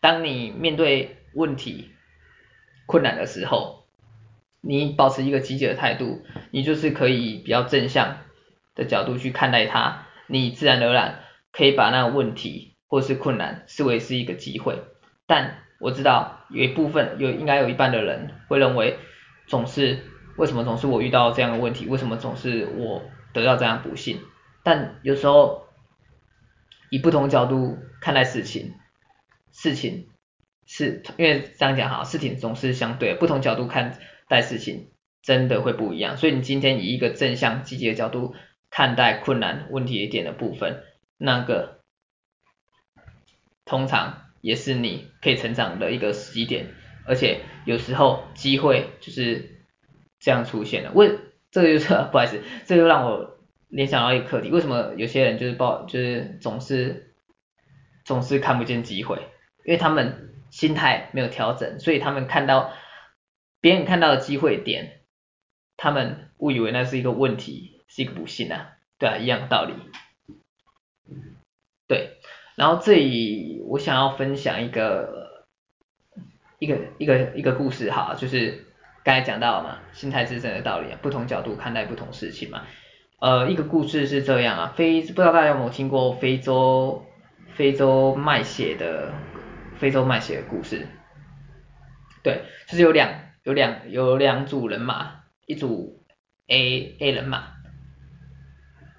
[0.00, 1.90] 当你面对问题
[2.86, 3.84] 困难的时候，
[4.60, 8.18] 你保持一个积极的态度，你就是可以比较正向
[8.74, 11.20] 的角度去看待它，你自然而然
[11.52, 14.82] 可以把那个问题或是困难视为是一个机会。
[15.26, 18.98] 但我知道有一部分有应该有一半的人会认为，
[19.46, 19.98] 总是
[20.36, 24.20] 为什么总是我遇到这样的问题，为什么总是我得到这样不幸？
[24.62, 25.66] 但有时候
[26.90, 28.74] 以不同角度看待事情，
[29.50, 30.08] 事情
[30.66, 33.98] 是因为这样讲哈，事情总是相对，不同角度看。
[34.28, 34.88] 待事情
[35.20, 38.34] 真的会不一样，所以你今天以一个正向积极的角度
[38.70, 40.84] 看待困难问题点的部分，
[41.18, 41.80] 那个
[43.66, 46.68] 通常也是你可以成长的一个时机点，
[47.04, 49.66] 而且有时候机会就是
[50.18, 50.92] 这样出现的。
[50.92, 51.18] 为
[51.50, 53.36] 这个就是 不好意思，这就让我
[53.68, 57.14] 联想到一个课题，为什么有些人就是报就是总是
[58.06, 59.18] 总是看不见机会？
[59.66, 62.72] 因为他们心态没有调整，所以他们看到。
[63.64, 65.02] 别人看到的机会点，
[65.76, 69.74] 他们误以为那是一个问题，是一个不幸啊，对啊，一样的道理。
[71.86, 72.16] 对，
[72.56, 75.46] 然后这里我想要分享一个
[76.58, 78.66] 一个一个一个故事哈，就是
[79.04, 82.66] 刚才讲到了嘛，心态致胜的道理啊，不同角度看待不同事情嘛。
[83.20, 87.06] 呃，一个故事是这样啊，非不知道大家有没有听过非洲
[87.54, 89.12] 非洲卖血的
[89.82, 90.86] 非洲卖鞋的故事。
[92.22, 96.06] 对，就是有两有两有两组人马，一组
[96.46, 97.54] A A 人马，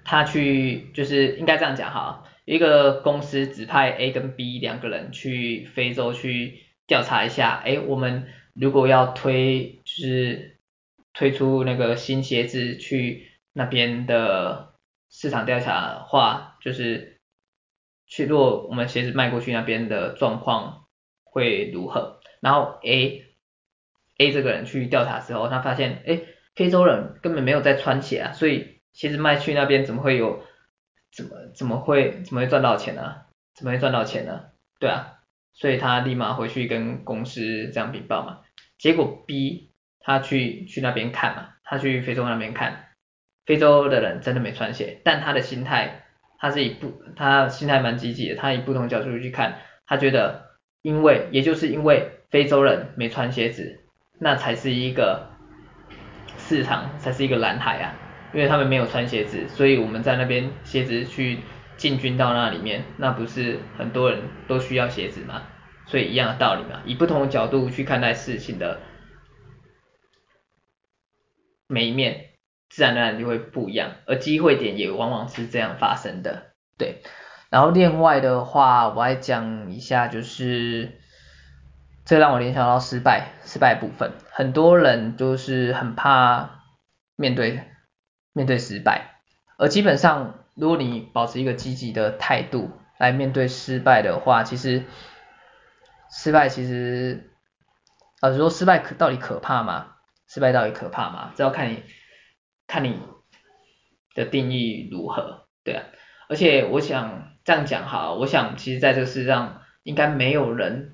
[0.04, 10.58] 他去就是应该这样讲哈，一个公司指派 A 跟 B 两个人去非洲去调查一下，哎，我们如果要推就是
[11.14, 14.74] 推出那个新鞋子去那边的
[15.08, 17.13] 市场调查的话，就是
[18.06, 20.86] 去如果我们鞋子卖过去那边的状况
[21.22, 22.20] 会如何？
[22.40, 23.24] 然后 A
[24.18, 26.20] A 这个人去调查之后，他发现，哎，
[26.54, 30.42] 非洲人根本没有在穿鞋啊，所以鞋子卖去那边怎么会有，
[31.12, 33.22] 怎么怎么会怎么会赚到钱呢？
[33.54, 34.46] 怎么会赚到钱呢？
[34.78, 35.20] 对啊，
[35.52, 38.40] 所以他立马回去跟公司这样禀报嘛。
[38.78, 42.90] 结果 B 他去去那边看嘛，他去非洲那边看，
[43.46, 46.03] 非洲的人真的没穿鞋，但他的心态，
[46.44, 50.50] 他是以不，他心态蛮积极的，他以不同角度去看，他觉得，
[50.82, 52.10] 因为也就是因为。
[52.30, 53.78] 非洲人没穿鞋子，
[54.18, 55.30] 那才是一个
[56.36, 57.94] 市场，才是一个蓝海啊！
[58.32, 61.38] 因为他们没有穿鞋子，所以我们在那边鞋子去
[61.76, 65.42] 进军到那里面，那不是很多人都需要鞋子吗？
[65.86, 68.80] 所以一样的道理嘛，以不同的角度去看待事情的
[71.68, 72.30] 每一面，
[72.74, 76.46] 自然而然就会不一样，而机会点也往往是这样发生的。
[76.76, 77.02] 对，
[77.50, 81.00] 然后另外的话，我来讲一下就是。
[82.06, 86.60] 这让我联想到失败，失败部分，很多人都是很怕
[87.16, 87.62] 面对
[88.34, 89.22] 面对失败，
[89.56, 94.82] 而基本上，如果你保持一个积极的态度来面对失败的话，其实
[96.10, 97.30] 失败其实，
[98.20, 99.94] 呃，说失败可到底可怕吗？
[100.28, 101.32] 失败到底可怕吗？
[101.36, 101.82] 这要看你
[102.66, 102.98] 看你
[104.14, 105.84] 的定义如何，对啊，
[106.28, 110.90] 而且我想这样讲哈，我想其实在这个世界上应该没有人。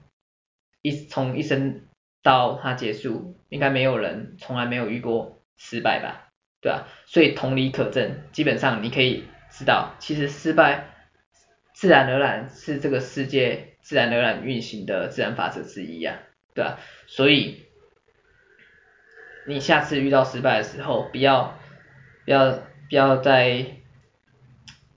[0.83, 1.83] 一从一生
[2.23, 6.31] 到他结束，应该没有人从来没有遇过失败吧，
[6.63, 6.89] 对吧？
[7.05, 10.95] 所以同理可证，基本上你可以知道，其实失败
[11.75, 16.17] 自然而然是这个世界自然而然运行的自然法则之一啊，
[16.55, 16.79] 对吧？
[17.07, 17.67] 所以
[19.47, 21.59] 你下次遇到失败的时候，不要
[22.25, 23.67] 不要不要再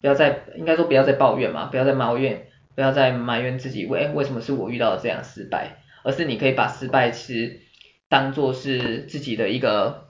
[0.02, 2.48] 不要再应该说不要再抱怨嘛，不要再埋怨。
[2.76, 7.60] 不要再埋怨自己，为为什么是我遇到了这样失败，而是你可以把失败其实
[8.10, 10.10] 当做是自己的一个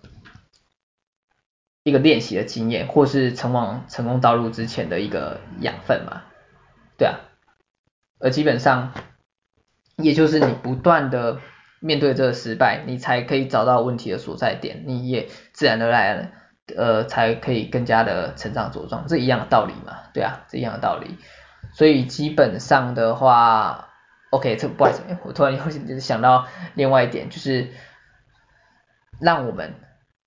[1.83, 6.21] 一个练习的经验，或是成往成功道路之前的一个养分嘛，
[6.97, 7.19] 对啊，
[8.21, 8.93] 而基本上
[9.97, 11.41] 也就是你不断的
[11.81, 16.31] 面对这个失败，你才可以找到问题的所在点，你也自然而然
[16.77, 21.17] 呃才可以更加的成长茁壮，这一样的道理嘛，对啊，这一样的道理。
[21.73, 23.89] 所以基本上的话
[24.31, 27.69] ，OK，这不好意思，我突然又想到另外一点，就是
[29.19, 29.73] 让我们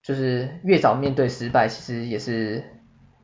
[0.02, 2.64] 就是越早面对失败，其实也是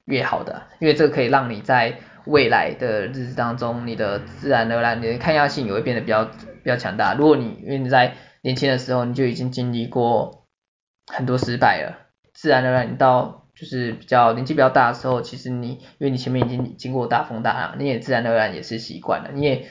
[0.04, 7.14] 越好的，因为这个可以让你在未来的日子当中，你的自然而然你的抗压性也会变得比较比较强大。
[7.14, 10.46] 如果你因为你在年轻的时候你就已经经历过
[11.12, 12.01] 很多失败了，
[12.42, 19.68] 自然而然你到就是比较年纪比较大的时候，其实你因为你前面已经经过大风大浪，你也自然而然也是习惯了，你也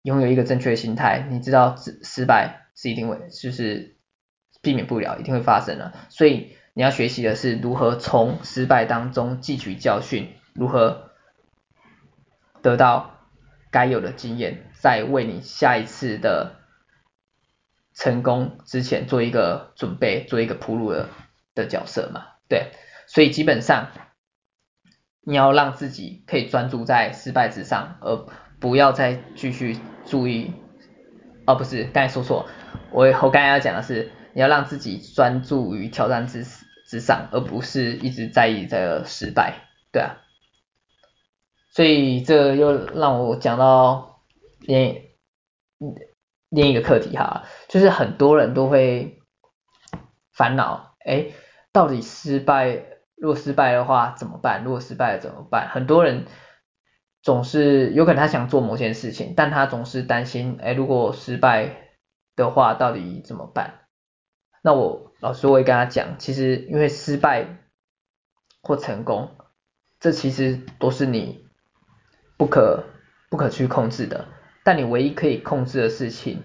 [0.00, 3.98] 拥有一个正确的心态，你知道失失败是一定会就是
[4.62, 11.10] 避免不了，一定会发生的，所以你要学习的是如何从失败当中汲取教训，如何
[12.62, 13.18] 得到
[13.70, 16.56] 该有的经验，在为你下一次的
[17.92, 21.10] 成功之前做一个准备，做一个铺路的
[21.54, 22.26] 的角色嘛。
[22.48, 22.72] 对，
[23.06, 23.92] 所以基本上
[25.22, 28.26] 你要让自己可以专注在失败之上，而
[28.58, 30.52] 不要再继续注意，
[31.46, 32.48] 哦不是，刚才说错，
[32.90, 36.44] 我我刚才要讲的是，你要让自己专注于挑战之
[36.88, 40.16] 之上，而不是一直在意这个失败，对啊。
[41.70, 44.22] 所以这又让我讲到
[44.58, 45.02] 另
[46.48, 49.20] 另一个课题哈，就是很多人都会
[50.32, 51.26] 烦恼，哎。
[51.72, 52.84] 到底失败，
[53.16, 54.64] 如果失败的话怎么办？
[54.64, 55.68] 如果失败了怎么办？
[55.68, 56.26] 很多人
[57.22, 61.90] 总是有可能他想做某件事情，但他总是担心，哎，如果失败
[62.34, 63.80] 的话到底怎么办？
[64.62, 67.46] 那我老师我会跟他讲，其实因为失败
[68.62, 69.30] 或成功，
[70.00, 71.46] 这其实都是你
[72.36, 72.84] 不可
[73.30, 74.26] 不可去控制的，
[74.64, 76.42] 但你唯一可以控制的事情。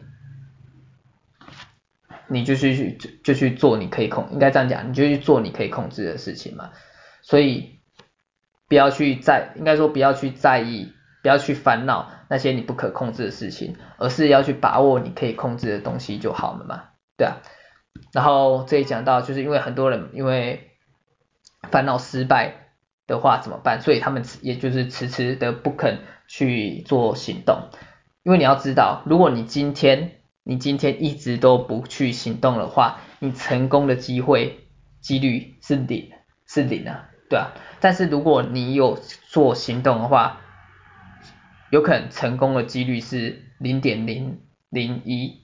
[2.28, 6.72] 你就去去就就去做你可以控，应该这样讲，你就去做你可以控制的事情嘛。
[7.22, 7.80] 所以
[8.68, 16.84] 不要去在，应该说不要去在意不要去烦恼那些你不可控制的事情，而是要去把握你可以控制的东西就好了嘛，
[17.18, 17.38] 对啊。
[18.14, 20.72] 然后这里讲到，就是因为很多人因为
[21.72, 22.72] 烦恼失败
[23.08, 27.70] 的话怎么办，所以他们也就是迟迟的不肯去做行动。
[28.24, 34.60] 因为你要知道，如果你今天你今天一直都不去行动的话，你成功的机会
[35.02, 36.12] 几率是零，
[36.48, 37.52] 是零啊，对啊。
[37.80, 38.96] 但是如果你有
[39.28, 40.42] 做行动的话，
[41.72, 44.40] 有可能成功的几率是零点零
[44.70, 45.42] 零一，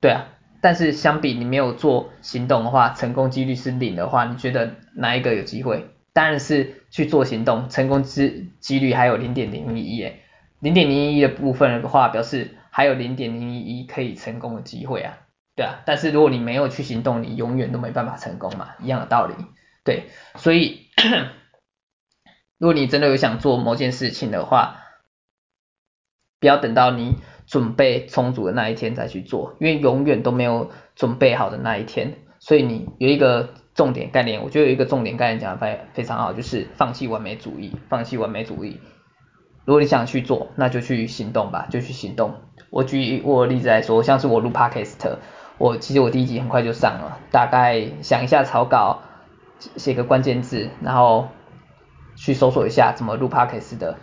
[0.00, 0.26] 对啊。
[0.60, 5.84] 但是相比你没有做行动的话，成功几率是零的话，你觉得哪一个有机会？
[6.12, 10.22] 当然是去做行动，成功之几率还有零点零一诶。
[10.60, 15.20] 零点零一的部分的话，表示还有零点零一一可以成功的机会啊，
[15.54, 15.80] 对啊。
[15.86, 19.34] 但是如果你没有去行动，你永远都没办法成功嘛，一样的道理。
[19.82, 20.88] 对，所以
[22.58, 24.76] 如果你真的有想做某件事情的话，
[26.38, 27.16] 不要等到你
[27.46, 32.18] 准备充足的那一天再去做，因为永远都没有准备好的那一天。
[32.40, 38.82] 所以你有一个重点概念，我觉得有一个重点概念讲的非非常好，就是放弃完美主义，放弃完美主义。
[39.64, 42.42] 如果你想去做，那就去行动吧，就去行动。
[42.70, 45.16] 我举我例子来说，像是我录 Podcast，
[45.58, 49.00] 我其实我第一集很快就上了，大概想一下草稿，
[49.76, 51.28] 写个关键字，然后
[52.16, 53.96] 去搜索一下怎么录 Podcast 的，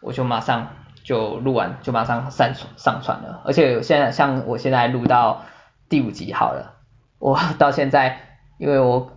[0.00, 0.68] 我就马上
[1.04, 3.42] 就录完，就马上上传上传了。
[3.44, 5.42] 而且现在像我现在录到
[5.88, 6.74] 第五集好了，
[7.18, 8.20] 我 到现在
[8.58, 9.10] 因为我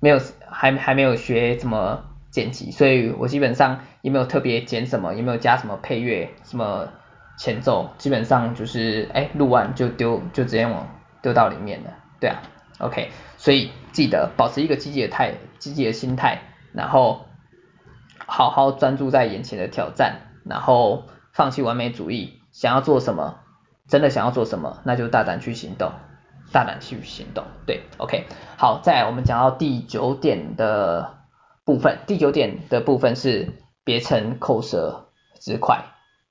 [0.00, 2.04] 没有还还没有学怎么。
[2.30, 6.86] 剪辑，所以我基本上也没有特别剪什么，也没有加什么配乐，什么
[7.38, 10.86] 前奏，基本上就是哎录完就丢，就直接往
[11.22, 12.42] 丢到里面了，对啊
[12.78, 17.26] ，OK，所以记得保持一个积极的态，积极的心态，然后
[18.26, 23.38] 好好专注在眼前的挑战，然后放弃完美主义，想要做什么，
[23.86, 25.92] 真的想要做什么，那就大胆去行动，
[26.52, 28.26] 大胆去行动，对，OK，
[28.56, 31.14] 好，再我们讲到第九点的。
[31.68, 33.52] 部分第九点的部分是
[33.84, 35.84] 别逞口舌之快，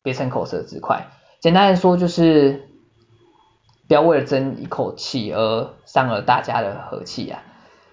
[0.07, 1.07] 别逞口舌之快。
[1.41, 2.69] 简单来说就是
[3.89, 7.43] 不要为了争一口气而伤了大家的和气啊。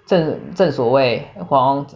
[0.06, 1.86] 正正所谓，好像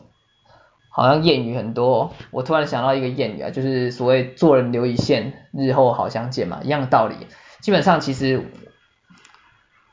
[0.90, 7.28] 好像谚语很多，我突然想到一个谚语啊，就是所谓做人留一线，日后好相见嘛，一样的道理。
[7.60, 8.44] 基本上其实。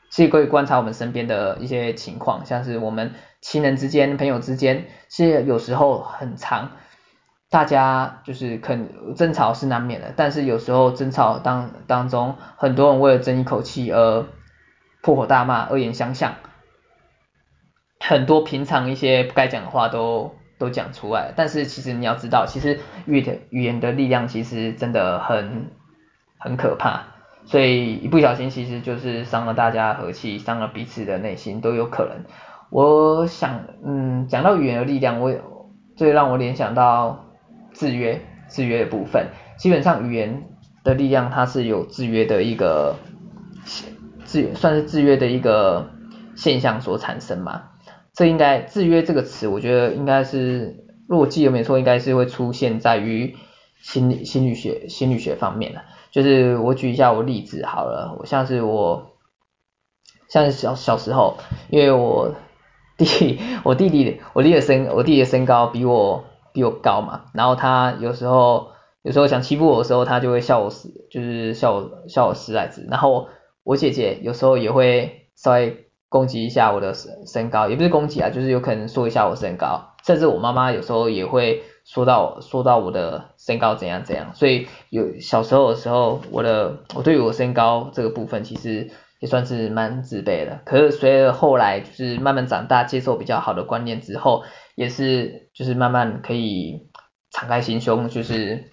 [0.08, 3.12] 是可以观察我们身边的一些情况，像是我们
[3.42, 6.70] 亲人之间、朋友之间，是有时候很长，
[7.48, 14.26] 大家就是肯争吵是难免的，但是有时候争吵当当中，很多人为了争一口气而
[15.02, 16.34] 破口大骂、恶言相向，
[18.00, 21.32] 很多平常一些不该讲的话都都讲出来。
[21.36, 25.70] 但是其实你要知道，其实语的语言的力量其实真的很
[26.38, 27.04] 很可怕。
[27.44, 32.24] 所以一不小心，其实就是伤了大家和气，伤了彼此的内心都有可能。
[32.70, 35.32] 我想，嗯，讲到语言的力量，我
[35.94, 37.25] 最让我联想到
[37.78, 39.28] 制约，制约的部分。
[39.58, 40.44] 基本上语言
[40.82, 42.96] 的力量，它是有制约的一个
[44.24, 45.90] 制，算是制约的一个
[46.34, 47.70] 现象所产生嘛。
[48.12, 53.36] 这应该制约这个词，我觉得应该是，如果记得没错，应该是会出现在于
[53.82, 55.82] 心理心理学心理学方面的。
[56.10, 59.16] 就是我举一下我例子好了，我像是我，
[60.28, 61.36] 像是小小时候，
[61.68, 62.34] 因为我
[62.96, 66.24] 弟 我弟弟我弟的身我弟弟的身高比我
[66.56, 68.68] 比我高嘛，然后他有时候
[69.02, 73.28] 有时候想欺负我的时候，他就会笑我死，就是笑我笑我死孩子，然后
[73.62, 81.62] 我姐姐有时候也会稍微攻击一下我的身身高，也不是攻击啊，就是有可能说一下我身高，甚至我妈妈有时候也会。
[81.88, 88.90] 说到说到我的身高怎样怎样，所以有小时候的时候，我的我对于我身高这个部分其实
[89.20, 90.58] 也算是蛮自卑的。
[90.64, 94.42] 可是随着后来就是慢慢长大，接受比较好的观念之后，
[94.76, 96.88] 也是就是慢慢可以
[97.30, 98.70] 敞开心胸，就是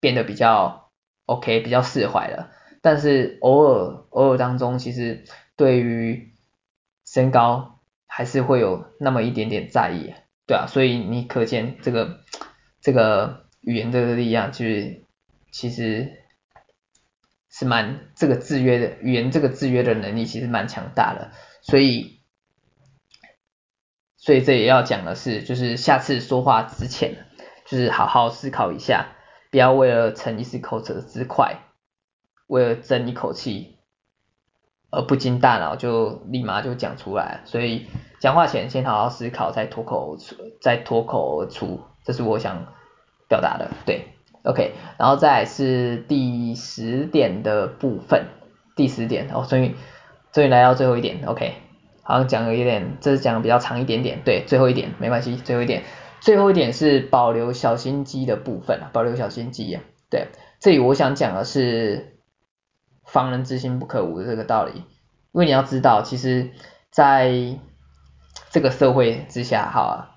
[0.00, 0.90] 变得比较
[1.26, 2.50] OK，比较释怀了。
[2.80, 5.24] 但是偶尔偶尔当中，其实
[5.54, 6.32] 对于
[7.04, 10.14] 身高还是会有那么一点点在意。
[10.46, 12.20] 对啊，所以你可见这个
[12.80, 15.04] 这个语言的力量，就是
[15.50, 16.24] 其实
[17.50, 21.32] 是蛮这个制约的语言，这个制约的能力其实蛮强大的。
[21.60, 22.17] 所以
[24.28, 27.14] 所以这也要讲的是，就是下次说话之前，
[27.64, 29.06] 就是好好思考一下，
[29.50, 31.60] 不要为了逞一时口舌之快，
[32.46, 33.78] 为了争一口气。
[34.90, 37.86] 而不经大脑就立马就讲出来，所以
[38.20, 40.18] 讲话前先好好思考，再脱口
[40.60, 42.66] 再脱口而出，这是我想
[43.30, 44.08] 表达的，对
[44.44, 48.26] ，OK，然后再来是第十点的部分，
[48.76, 49.74] 第十点哦，终于
[50.32, 51.54] 终于来到最后一点，OK，
[52.08, 55.82] 好像讲了有点，这是讲的比较长一点点，对，最后一点没关系，最后一点，
[56.20, 60.28] 最后一点是保留小心机的部分，保留小心机啊，对，
[60.58, 62.16] 这里我想讲的是
[63.04, 64.84] 防人之心不可无的这个道理，因
[65.32, 66.50] 为你要知道，其实
[66.90, 67.58] 在
[68.50, 70.14] 这个社会之下，好啊。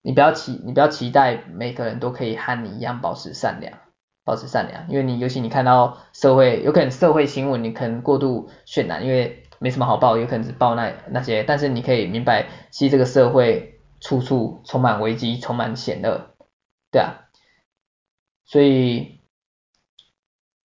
[0.00, 3.74] 你不要期，你不要期待每个人都可以和你一样保持善良，
[4.24, 16.30] 保持善良，因为你尤其你看到社会，有可能社会新闻你可能过度渲染，因为没什么好报，有可能只报那那些，但是你可以明白，其实这个社会处处充满危机，充满险恶，
[16.90, 17.28] 对啊，
[18.44, 19.20] 所以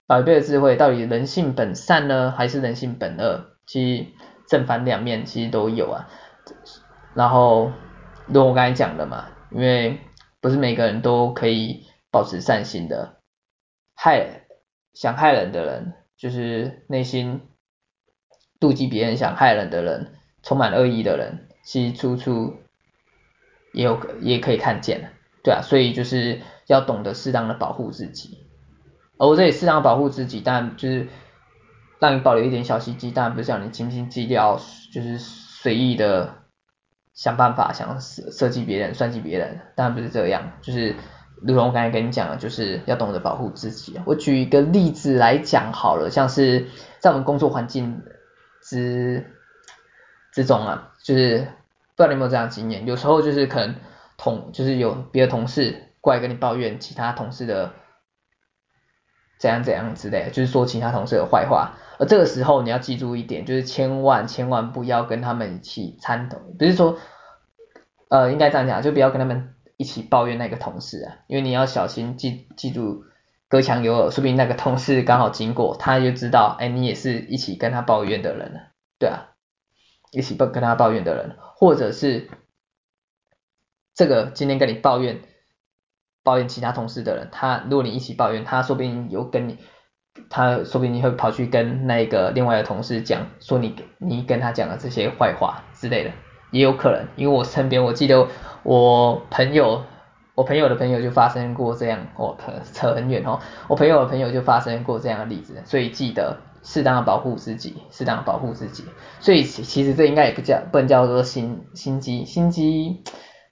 [0.07, 3.57] 老一辈的智慧，到底人性本善呢，还是人性本恶？
[3.65, 4.05] 其实
[4.47, 6.09] 正反两面其实都有啊，
[7.13, 7.71] 然后。
[8.25, 9.99] 如我刚才讲的嘛，因为
[10.39, 13.17] 不是每个人都可以保持善心的，
[13.95, 14.45] 害
[14.93, 17.41] 想害人的人，就是内心
[18.63, 22.55] 妒忌别人想害人的人，充满恶意的人，其实处处
[23.73, 25.11] 也有也可以看见，
[25.43, 28.37] 对啊，所以就是要懂得适当的保护自己，
[29.17, 31.07] 而我这里适当保护自己，当然就是
[31.99, 34.57] 让你保留一点小心机，当然不是叫你斤斤计较，
[34.93, 36.35] 就是随意的。
[37.15, 40.95] 想办法想设设计别人，算计别人，当然不是这样，就是
[41.43, 43.99] 如同我刚才跟你讲的，就是要懂得保护自己。
[44.07, 46.65] 我举一个例子来讲好了，像是
[46.97, 48.01] 在我们工作环境
[48.73, 49.25] 之
[50.31, 51.39] 之中啊，就是
[51.95, 53.75] 不知道你有没有这样经验，有时候就是可能
[54.17, 57.71] 同就是有别的同事过来跟你抱怨其他同事的
[59.37, 61.73] 怎样怎样之类，就是说其他同事的坏话。
[61.99, 66.97] 而这个时候你要记住一点，就是千万千万不要跟他们一起参同，不是说，
[68.09, 73.05] 呃，应该这样讲，就不要跟他们一起抱怨那个同事啊，因为你要小心记记住，
[73.53, 79.29] 隔墙有耳，说不定那个同事刚好经过，他就知道，哎，你也是一起跟他抱怨的人，对啊，
[80.11, 82.31] 一起跟跟他抱怨的人，或者是
[83.93, 85.21] 这个今天跟你抱怨
[86.23, 89.59] 抱怨其他同事的人，他如果你一起抱怨，他说不定有跟你。
[90.31, 96.11] 他说不定你会跑去跟那个另外的同事讲，说你你跟他讲的这些坏话之类的，
[96.49, 97.07] 也有可能。
[97.15, 98.27] 因为我身边我记得
[98.63, 99.83] 我朋友，
[100.35, 103.39] 我朋友的朋友就发生过这样，我可能扯很远哦。
[103.67, 108.83] 我朋友的朋友就发生过这样的例子，所以记得适当的保护自己，适当的保护自己。
[109.19, 113.03] 所以其实这应该也不叫不能叫做心心机，心机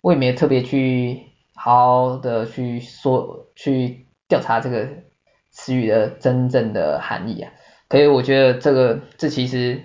[0.02, 1.22] 我也没特别去
[1.56, 4.88] 好好的去说去调查这个。
[5.54, 7.52] 词语的真正的含义啊，
[7.90, 9.82] 可是我觉得这个这其实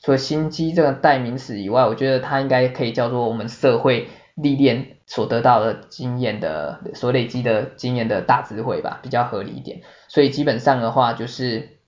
[0.00, 9.82] 除了心机这个代名词以外，我觉得它应该可以叫做我们社会历练所得到的经验的所累积的经验的大智慧吧，比较合理一点。
[10.06, 11.78] 所以基本上的话，就是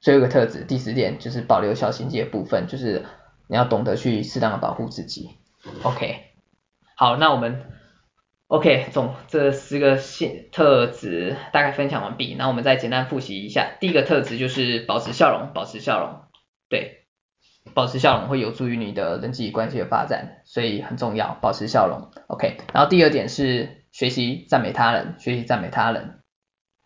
[0.00, 3.04] 最后一个特质，第十点就是保留小心机的部分，就是
[3.48, 5.36] 你要懂得去适当的保护自己。
[5.82, 6.22] OK，
[6.96, 7.66] 好，那我们。
[8.48, 13.78] OK，总这十个性特质大概分享完毕，那我们再简单复习一下。
[13.80, 16.20] 第一个特质就是保持笑容，保持笑容，
[16.68, 17.01] 对，
[17.74, 22.10] 保持笑容会有助于你的人际关系的发展，所以很重要，保持笑容。
[22.26, 26.20] OK，然后第二点是学习赞美他人，学习赞美他人，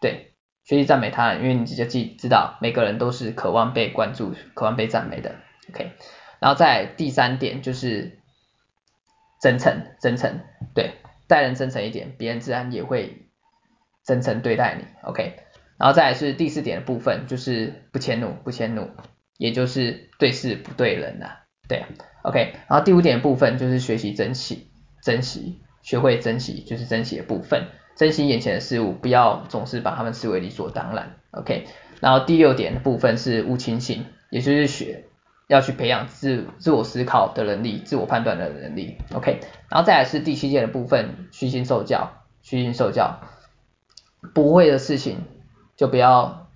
[0.01, 5.35] 对，学习赞美他人，因为你直接记知道每个人都是渴望被关注、渴望被赞美的。
[5.71, 5.93] OK，
[6.41, 8.19] 然后再第三点就是
[9.41, 10.41] 真诚，真诚，
[10.75, 10.95] 对。
[11.29, 13.27] 待人真诚一点，别人自然也会
[14.05, 14.85] 真诚对待你。
[15.03, 15.41] OK，
[15.77, 18.93] 然后再来是第四点的部分，就是不迁怒，不迁怒，
[19.39, 21.37] 也就是对事不对人呐、啊。
[21.69, 21.85] 对
[22.23, 24.69] ，OK，然后第五点部分就是学习珍惜，
[25.03, 31.17] 珍惜，学会珍惜，就是珍惜的部分，珍惜眼前的事物，不要总是把他们视为理所当然。
[31.33, 31.67] OK，
[32.01, 35.05] 然后第六点的部分是勿轻信，也就是学。
[35.49, 39.39] 要去培养自自我思考的能力，自我判断的能力，OK，
[39.71, 43.21] 然后再来是第七件的部分，虚心受教，虚心受教，
[44.35, 45.21] 不会的事情
[45.77, 46.49] 就不要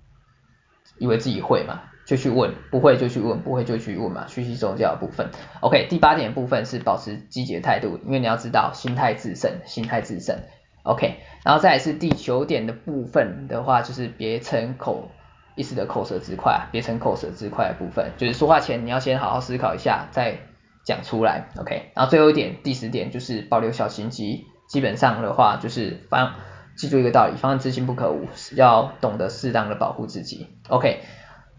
[0.97, 5.29] 以为自己会嘛，就去问，不会就去问，不会就去问嘛，虚心受教的部分
[5.61, 10.35] ，OK，第八点的部分是保持积极的态度，因为你要知道心态致胜，心态致胜
[10.83, 15.09] ，OK，然后再来是第九点的部分的话，就是别逞口。
[15.53, 20.37] 一时的口舌之快，别逞口舌之快的部分，就是说话前你要先好好思考一下，再
[20.85, 21.91] 讲出来，OK。
[21.93, 26.35] 然后最后一点，第十点就是保留小心机，基本上的话就是防，
[26.77, 31.01] 记住一个道理，防人之心不可无，要懂得适当的保护自己，OK。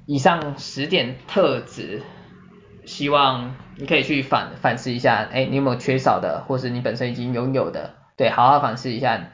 [0.07, 2.03] 以上十点特质，
[2.85, 7.95] 希望你可以去反反思一下，哎，你有没有缺少的，或是你本身已经拥有的。
[8.17, 9.29] 对，好好反思一下，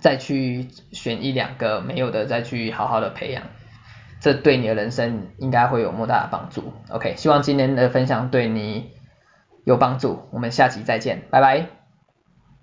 [0.00, 3.42] 再去选一两个没有的，再去好好的培养，
[4.20, 6.72] 这对你的人生应该会有莫大的帮助。
[6.88, 8.92] OK，希望今天的分享对你
[9.64, 11.79] 有帮助，我们下期再见，拜拜。